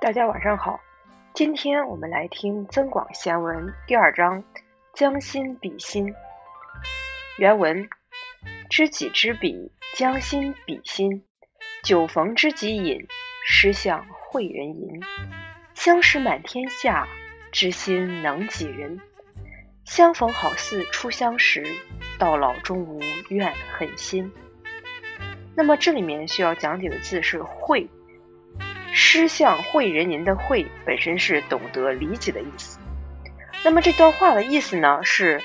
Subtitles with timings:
[0.00, 0.80] 大家晚上好，
[1.34, 4.42] 今天我们来听《增广贤文》第二章
[4.96, 6.14] “将心比心”。
[7.36, 7.86] 原文：
[8.70, 11.22] 知己知彼，将心比心。
[11.82, 13.06] 酒逢知己饮，
[13.46, 15.02] 诗向会人吟。
[15.74, 17.06] 相识满天下，
[17.52, 19.02] 知心能几人？
[19.84, 21.62] 相逢好似初相识，
[22.18, 24.32] 到老终无怨恨心。
[25.54, 27.86] 那么这里面需要讲解的字是“会”。
[29.02, 32.78] 诗向会人吟的“会”本身是懂得、理解的意思。
[33.64, 35.40] 那么这段话的意思呢，是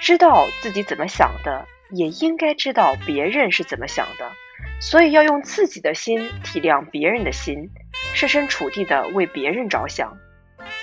[0.00, 4.32] 知道自己怎么想的，也应该知道别人是怎么想的，
[4.80, 7.70] 所以要用自己的心体谅别人的心，
[8.14, 10.18] 设身处地的为别人着想。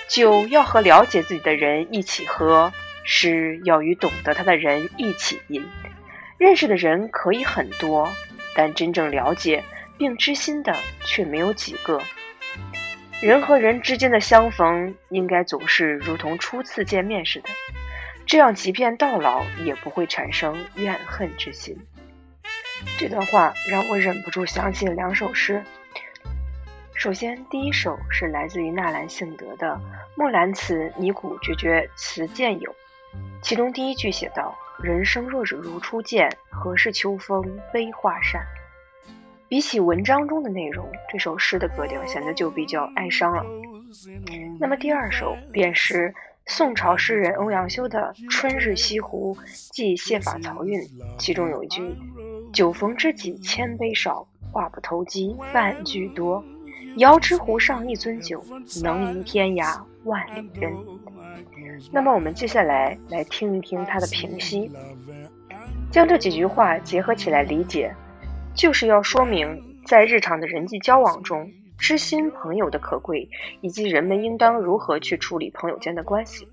[0.08, 2.72] 酒要和了解自己的人一起喝，
[3.04, 5.68] 诗要与懂得他的人一起饮。
[6.38, 8.10] 认识的人可以很多，
[8.56, 9.64] 但真正了解。
[9.98, 12.00] 并知心的却没有几个。
[13.22, 17.48] 人和人之间的相逢，应该总是如同初次见面似的，
[18.26, 21.78] 这样即便到老也不会产生怨恨之心。
[22.98, 25.64] 这段话让我忍不住想起了两首诗。
[26.94, 29.68] 首先，第一首是来自于纳兰性德的
[30.14, 32.70] 《木兰辞·尼古决绝词见友》，
[33.42, 38.46] 其中第一句写道：“人生若只如初见，何事秋风悲画扇。”
[39.48, 43.44] 比起文章中的内容，这首诗的格调显得就比较哀伤了。
[44.58, 46.12] 那么第二首便是
[46.46, 49.36] 宋朝诗人欧阳修的《春日西湖
[49.70, 50.80] 寄谢法曹韵》，
[51.18, 51.94] 其中有一句
[52.52, 56.42] ：“酒逢知己千杯少，话不投机半句多。
[56.96, 58.42] 遥知湖上一樽酒，
[58.82, 60.74] 能饮天涯万里人。”
[61.92, 64.70] 那么我们接下来来听一听他的评析，
[65.92, 67.94] 将这几句话结合起来理解。
[68.56, 73.28] 就是要说明，在日常的人际交往中，知心朋友的可贵，
[73.60, 76.48] 以及人们应当如何去处理朋友间的关系。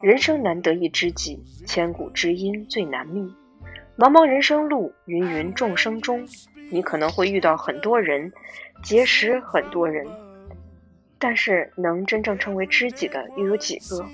[0.00, 3.32] 人生难得一知己，千古知音最难觅。
[3.96, 6.26] 茫茫人生路，芸芸众生中，
[6.68, 8.32] 你可能会遇到很多人，
[8.82, 10.04] 结识很多人，
[11.20, 14.04] 但是能真正成为知己的又有几个？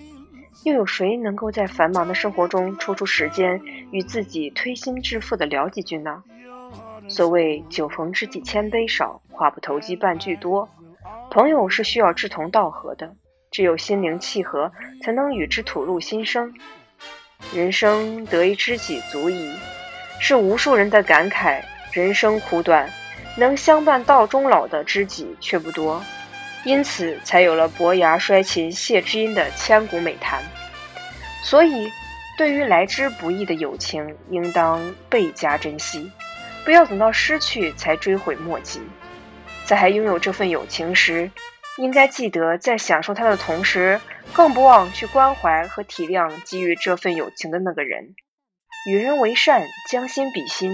[0.64, 3.58] 又有谁能够在繁忙的生活中抽出时间
[3.90, 6.22] 与自己推心置腹的聊几句呢？
[7.08, 10.68] 所谓酒逢知己千杯少，话不投机半句多。
[11.30, 13.14] 朋友是需要志同道合的，
[13.50, 14.70] 只有心灵契合，
[15.02, 16.54] 才能与之吐露心声。
[17.52, 19.52] 人生得一知己足矣，
[20.20, 21.62] 是无数人的感慨。
[21.92, 22.88] 人生苦短，
[23.36, 26.00] 能相伴到终老的知己却不多，
[26.64, 30.40] 因此才有了伯牙摔琴谢知音的千古美谈。
[31.42, 31.90] 所以，
[32.38, 36.12] 对于来之不易的友情，应当倍加珍惜。
[36.64, 38.80] 不要等到失去才追悔莫及，
[39.64, 41.30] 在还拥有这份友情时，
[41.78, 44.00] 应该记得在享受它的同时，
[44.32, 48.14] 更不忘去关怀和体谅给予这份友情的那个人。
[48.86, 50.72] 与人为善，将心比心。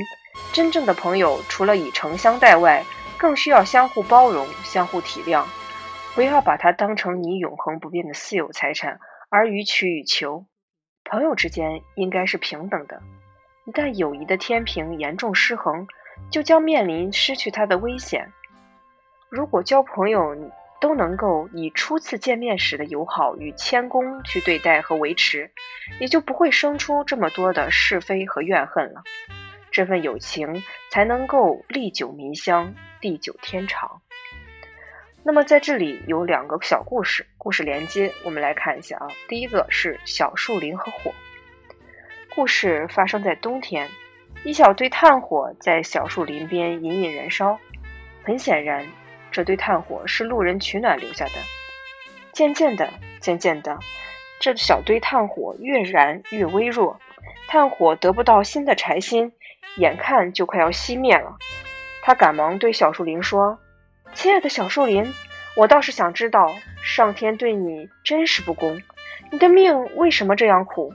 [0.52, 2.84] 真正的朋友，除了以诚相待外，
[3.18, 5.44] 更需要相互包容、相互体谅。
[6.14, 10.46] 不要把它当成你永恒不变的私有财产而予取予求。
[11.04, 13.02] 朋友之间应该是平等的。
[13.66, 15.88] 一旦友谊的天平严重失衡，
[16.30, 18.32] 就将面临失去它的危险。
[19.28, 20.36] 如果交朋友
[20.80, 25.50] 都能够以初次见面时的友好与谦恭去对待和维持，
[25.98, 29.02] 也就不会生出这么多的是非和怨恨了。
[29.72, 34.00] 这份友情才能够历久弥香、地久天长。
[35.24, 39.08] 那么在这里有两个小故事，故事连接，我们来看一下啊。
[39.26, 41.12] 第一个是小树林和火。
[42.36, 43.88] 故事发生在冬天，
[44.44, 47.58] 一小堆炭火在小树林边隐隐燃烧。
[48.24, 48.86] 很显然，
[49.32, 51.32] 这堆炭火是路人取暖留下的。
[52.32, 53.78] 渐渐的，渐渐的，
[54.38, 57.00] 这小堆炭火越燃越微弱，
[57.48, 59.32] 炭火得不到新的柴薪，
[59.78, 61.38] 眼看就快要熄灭了。
[62.02, 63.58] 他赶忙对小树林说
[64.12, 65.10] ：“亲爱的小树林，
[65.56, 68.82] 我倒是想知道，上天对你真是不公，
[69.32, 70.92] 你的命为什么这样苦？”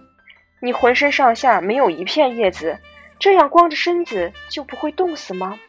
[0.63, 2.77] 你浑身上下没有一片叶子，
[3.17, 5.59] 这样光着身子就不会冻死吗？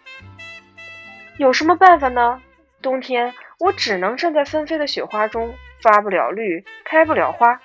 [1.39, 2.43] 有什么办法呢？
[2.83, 7.63] 冬天我只能站在纷飞的雪花中，发不了绿，开不了花。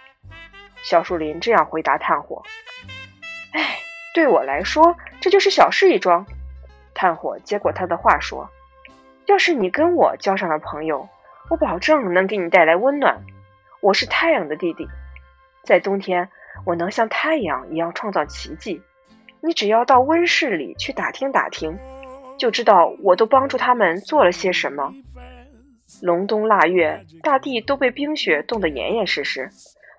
[0.83, 2.44] 小树林这样回答炭火
[3.51, 3.79] ：“哎，
[4.13, 6.25] 对我来说这就是小事一桩。”
[6.95, 8.50] 炭火接过他的话说
[9.27, 11.09] ：“要是你跟我交上了朋友，
[11.50, 13.25] 我保证能给你带来温暖。
[13.81, 14.88] 我是太阳的弟弟，
[15.65, 16.29] 在冬天。”
[16.65, 18.81] 我能像太阳一样创造奇迹，
[19.42, 21.77] 你只要到温室里去打听打听，
[22.38, 24.94] 就知道我都帮助他们做了些什么。
[26.01, 29.50] 隆冬腊月，大地都被冰雪冻得严严实实，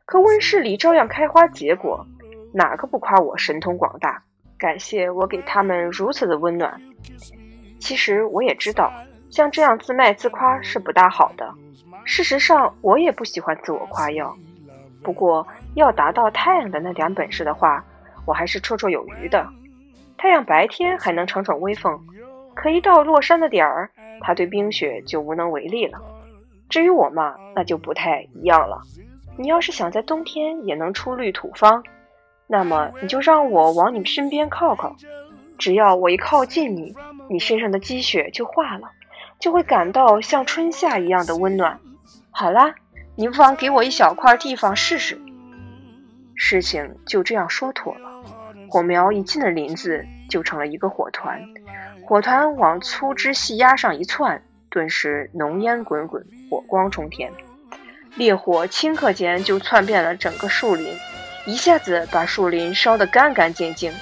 [0.04, 2.06] 可温室里照样开花结果，
[2.52, 4.22] 哪个不夸我神通广大？
[4.58, 6.80] 感谢我给他们如此的温暖。
[7.78, 8.92] 其实我也知道，
[9.30, 11.54] 像这样自卖自夸是不大好的。
[12.04, 14.36] 事实上，我也不喜欢自我夸耀。
[15.02, 17.84] 不过，要达到太阳的那点本事的话，
[18.26, 19.48] 我还是绰绰有余的。
[20.16, 21.98] 太阳白天还能逞逞威风。
[22.54, 23.90] 可一到落山的点儿，
[24.20, 26.00] 他对冰雪就无能为力了。
[26.68, 28.82] 至于我嘛，那就不太一样了。
[29.36, 31.84] 你要是想在冬天也能出绿土方，
[32.48, 34.96] 那么你就让我往你身边靠靠。
[35.56, 36.94] 只要我一靠近你，
[37.30, 38.90] 你身上的积雪就化了，
[39.38, 41.78] 就会感到像春夏一样的温暖。
[42.30, 42.74] 好啦，
[43.20, 45.20] 你不妨给我一小块地方试试。
[46.36, 48.22] 事情就这样说妥了。
[48.70, 51.42] 火苗一进了林子，就成了一个火团。
[52.06, 57.32] 火团往粗枝细丫上一窜，顿时浓烟滚滚，火光冲天。
[58.14, 60.96] 烈火顷刻间就窜遍了整个树林，
[61.44, 63.92] 一下子把树林烧得干干净净，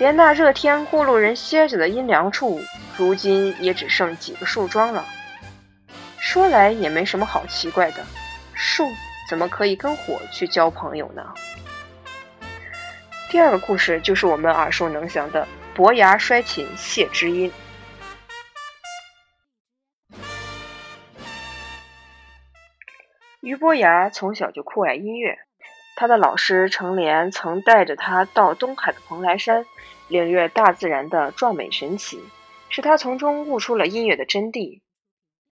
[0.00, 2.60] 连那热天过路人歇着的阴凉处，
[2.96, 5.04] 如今也只剩几个树桩了。
[6.18, 8.04] 说来也没什么好奇怪的，
[8.60, 8.92] 树
[9.30, 11.32] 怎么可以跟火去交朋友呢？
[13.30, 15.46] 第二个故事就是我们耳熟能详的。
[15.74, 17.52] 伯牙摔琴谢知音。
[23.40, 25.38] 俞伯牙从小就酷爱音乐，
[25.94, 29.64] 他的老师程莲曾带着他到东海的蓬莱山，
[30.08, 32.20] 领略大自然的壮美神奇，
[32.70, 34.80] 使他从中悟出了音乐的真谛。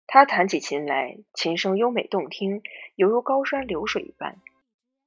[0.08, 2.62] 他弹起琴来，琴声优美动听，
[2.96, 4.38] 犹如高山流水一般。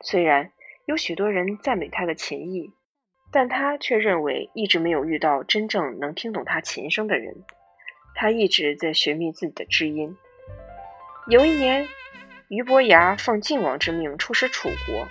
[0.00, 0.52] 虽然
[0.86, 2.72] 有许多人赞美他的琴艺。
[3.30, 7.44] 但他却认为一直没有遇到真正能听懂他琴声的人。
[8.14, 10.16] 他一直在寻觅自己的知音。
[11.26, 11.86] 有一年，
[12.48, 15.08] 俞伯牙奉晋王之命出使楚国。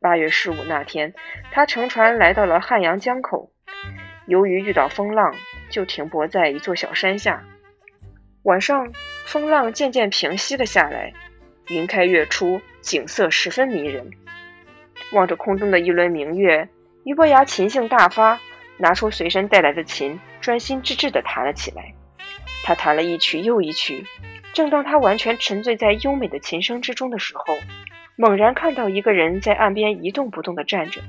[0.00, 1.14] 八月十五那天，
[1.50, 3.50] 他乘船来到了汉阳江口。
[4.26, 5.34] 由于遇到风浪，
[5.70, 7.42] 就停泊在一座小山下。
[8.44, 8.90] 晚上，
[9.26, 11.12] 风浪渐渐平息了下来，
[11.68, 14.12] 云开月出，景色十分迷人。
[15.12, 16.68] 望着空中的一轮明月。
[17.04, 18.40] 俞伯牙琴性大发，
[18.78, 21.94] 拿出随身带来的琴，专心致志地弹了起来。
[22.64, 24.06] 他弹了一曲又一曲，
[24.54, 27.58] 正当他完全沉醉在优美的琴声之中的时候，
[28.16, 31.02] 猛然看到一个人在岸边一动不动地站着。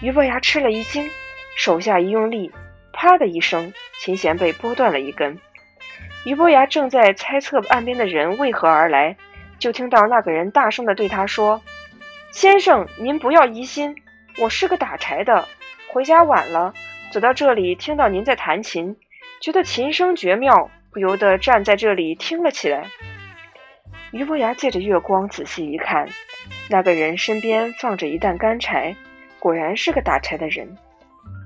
[0.00, 1.08] 俞伯牙吃了一惊，
[1.56, 2.52] 手下一用力，
[2.92, 5.38] 啪的一声，琴弦被拨断了一根。
[6.24, 9.16] 俞伯牙正在猜测岸边的人为何而来，
[9.58, 11.60] 就听到那个人大声地对他说
[12.30, 13.96] ：“先生，您不要疑心。”
[14.38, 15.48] 我是个打柴的，
[15.88, 16.74] 回家晚了，
[17.10, 18.96] 走到这里听到您在弹琴，
[19.40, 22.86] 觉得琴声绝妙，不由得站在这里听了起来。
[24.12, 26.08] 俞伯牙借着月光仔细一看，
[26.70, 28.94] 那个人身边放着一担干柴，
[29.40, 30.78] 果然是个打柴的人。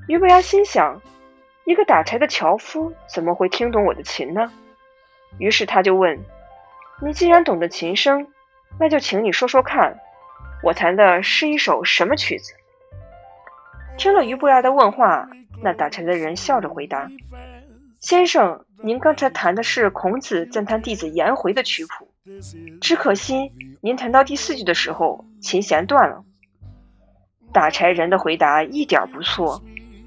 [0.07, 1.01] 俞伯牙心想：
[1.65, 4.53] 一个打柴的樵夫怎么会听懂我的琴呢？
[5.39, 6.25] 于是他就问
[7.03, 8.27] ：“你既然懂得琴声，
[8.79, 9.99] 那就请你说说看，
[10.63, 12.53] 我弹的是一首什么曲子？”
[13.99, 15.29] 听了俞伯牙的问话，
[15.63, 17.11] 那打柴的人笑着回答
[18.01, 22.09] ：“先生，您刚才弹的是孔子赞叹弟子颜回的曲谱，
[22.81, 26.25] 只可惜您弹到第四句的时候，琴弦断了。”
[27.55, 29.63] 打柴人的回答一点不错，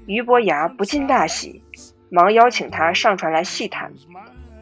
[0.06, 1.64] 俞伯牙不禁大喜，
[2.08, 3.92] 忙邀请他上船来细谈。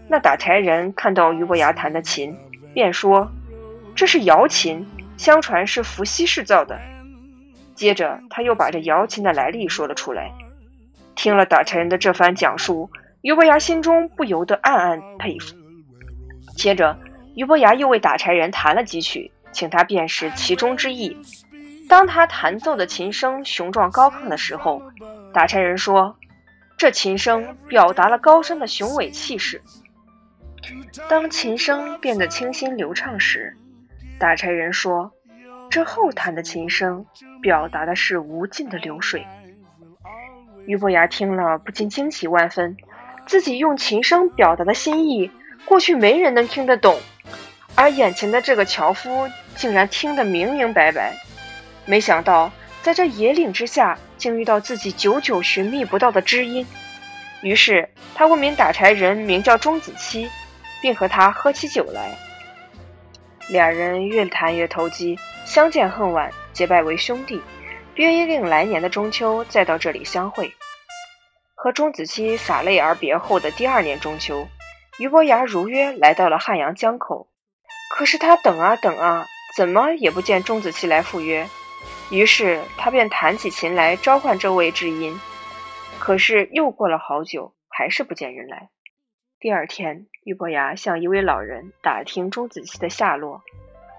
[0.08, 2.36] 那打柴人看到俞伯牙弹的琴，
[2.72, 3.30] 便说
[3.94, 4.86] ：“这是瑶琴，
[5.18, 6.80] 相传是伏羲氏造的。”
[7.76, 10.32] 接着，他又把这瑶琴的来历说了出来。
[11.14, 15.54] 听了打柴人的这番讲述，俞伯牙心中不由得暗暗佩服。
[16.56, 16.98] 接着，
[17.34, 21.16] 俞伯牙又为打柴人弹了几曲，请他辨识其中之意。
[21.88, 24.82] 当他弹奏的琴声雄壮高亢的时候，
[25.32, 26.16] 打柴人说
[26.78, 29.60] ：“这琴声表达了高山的雄伟气势。”
[31.08, 33.56] 当琴声变得清新流畅时，
[34.18, 35.12] 打柴人说。
[35.70, 37.04] 这后弹的琴声，
[37.42, 39.26] 表达的是无尽的流水。
[40.64, 42.76] 俞伯牙听了，不禁惊喜万分。
[43.26, 45.30] 自己用琴声表达的心意，
[45.66, 46.98] 过去没人能听得懂，
[47.74, 51.14] 而眼前的这个樵夫竟然听得明明白白。
[51.84, 52.50] 没想到，
[52.82, 56.66] 在这野岭之下，竟遇到自己久久寻觅不到的知音。
[57.42, 60.30] 于是，他问名打柴人名叫钟子期，
[60.80, 62.16] 并和他喝起酒来。
[63.48, 65.18] 两人越谈越投机。
[65.46, 67.40] 相见恨晚，结拜为兄弟，
[67.94, 70.52] 约定来年的中秋再到这里相会。
[71.54, 74.46] 和钟子期洒泪而别后的第二年中秋，
[74.98, 77.28] 俞伯牙如约来到了汉阳江口，
[77.96, 81.48] 可是他等啊等啊，怎么也不见钟子期来赴约。
[82.10, 85.18] 于是他便弹起琴来召唤这位知音，
[85.98, 88.68] 可是又过了好久，还是不见人来。
[89.40, 93.44] 第二天，俞伯牙向一位老人打听钟子期的下落，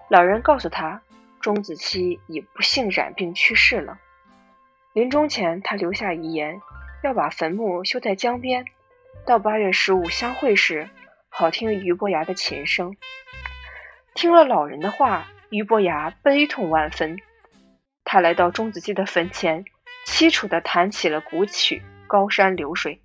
[0.10, 1.02] 老人告诉他，
[1.40, 4.00] 钟子期已不幸染病去世了。
[4.92, 6.62] 临终前，他留下遗言，
[7.04, 8.66] 要把坟墓修在江边，
[9.26, 10.90] 到八月十五相会时，
[11.30, 12.98] 好听俞伯牙的琴声。
[14.16, 17.18] 听了老人的话，俞伯牙悲痛万分。
[18.04, 19.64] 他来到钟子期的坟前，
[20.06, 22.96] 凄楚地弹起了古曲《高山流水》。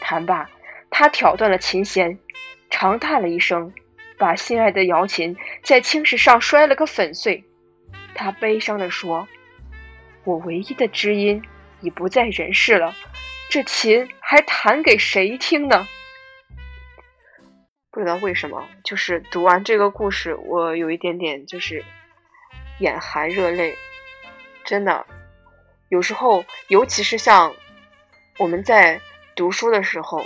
[0.00, 0.48] 弹罢，
[0.92, 2.18] 他挑断了琴弦，
[2.70, 3.72] 长叹了一声，
[4.18, 7.44] 把心爱的瑶琴在青石上摔了个粉碎。
[8.14, 9.26] 他悲伤地说
[10.24, 11.42] ：“我唯一的知音
[11.80, 12.94] 已不在人世了，
[13.50, 15.88] 这琴还弹给谁听呢？”
[17.90, 21.82] 不知道为什么，就是读完这个故事，我有一点点就是
[22.78, 23.74] 眼含热泪。
[24.64, 25.06] 真的，
[25.88, 27.54] 有时候，尤其是像
[28.38, 29.00] 我们在
[29.34, 30.22] 读书的时候，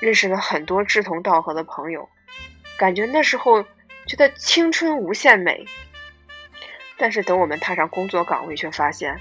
[0.00, 2.08] 认识了很多志同道合的朋友，
[2.78, 3.64] 感觉那时候
[4.06, 5.66] 觉得青春无限美。
[6.96, 9.20] 但是等我们踏上工作岗位，却发现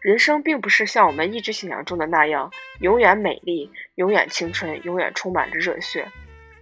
[0.00, 6.08] 人生并不是像我们一直想象中的那样，永远美丽，永远青春，永远充满着热血。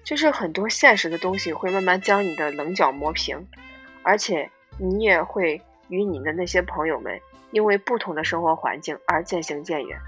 [0.05, 3.49] 就是很多现实的东西会慢慢将你的棱角磨平，
[4.03, 5.63] 而且你也会。
[5.89, 9.99] 与你的那些朋友们，因为不同的生活环境而渐行渐远。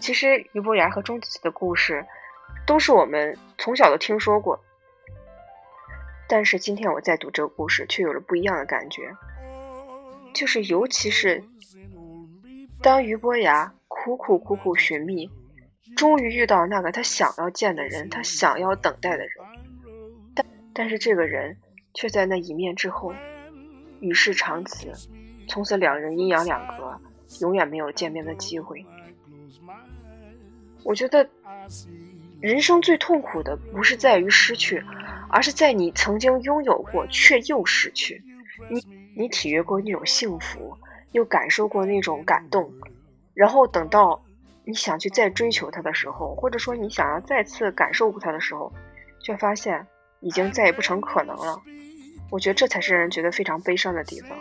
[0.00, 2.04] 其实俞伯牙和钟子期的故事，
[2.66, 4.62] 都是我们从小都听说过。
[6.28, 9.14] 但是今天我在读这个故事，却有了不一样的感觉。
[10.32, 11.44] 就是尤其是
[12.82, 15.30] 当俞伯牙苦苦苦苦寻觅，
[15.96, 19.30] 终于遇到那个他想要见的人，他想要等待的人，
[20.34, 21.56] 但但是这个人
[21.92, 23.14] 却在那一面之后。
[24.00, 24.92] 与世长辞，
[25.48, 27.00] 从此两人阴阳两隔，
[27.40, 28.84] 永远没有见面的机会。
[30.84, 31.26] 我觉得，
[32.44, 34.84] 人生最痛苦的不是在于失去，
[35.30, 38.22] 而是在你曾经拥有过却又失去。
[38.68, 38.84] 你
[39.16, 40.76] 你体验过那种幸福，
[41.12, 42.70] 又感受过那种感动，
[43.32, 44.22] 然后等到
[44.66, 48.70] 你想去再追求他的时候，或者说你想要再次感受过他的时候，
[49.20, 49.86] 却发现
[50.20, 51.62] 已经再也不成可能了。
[52.30, 54.36] 我觉得这才是让人觉得非常悲伤的地方。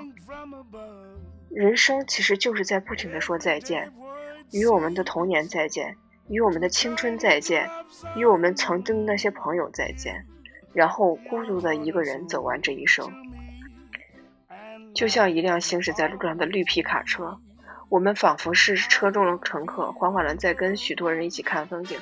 [1.50, 3.94] 人生其实就是在不停的说再见，
[4.52, 5.96] 与我们的童年再见，
[6.30, 7.70] 与我们的青春再见，
[8.16, 10.26] 与我们曾经的那些朋友再见，
[10.74, 13.12] 然后孤独的一个人走完这一生。
[14.94, 17.40] 就像一辆行驶在路上的绿皮卡车，
[17.90, 22.00] 我们仿佛是车中的乘客，缓缓的在跟许多人一起看风景，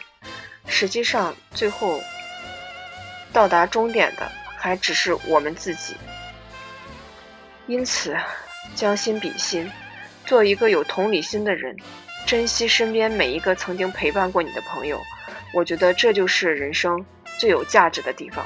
[0.66, 2.00] 实际上最后
[3.32, 4.32] 到达终点的。
[4.64, 5.96] 还只是我们自己，
[7.66, 8.16] 因此
[8.76, 9.72] 将心比心，
[10.24, 11.76] 做一个有同理心的人，
[12.32, 15.02] 珍惜身边每一个曾经陪伴过你的朋友。
[15.54, 17.06] 我觉得这就是人生
[17.38, 18.46] 最有价值的地方。